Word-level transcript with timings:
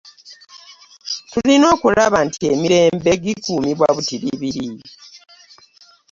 Tulina 1.31 1.65
okulaba 1.75 2.17
nti 2.27 2.39
emirembe 2.53 3.11
gikuumibwa 3.23 3.87
butiribiri 3.95 4.65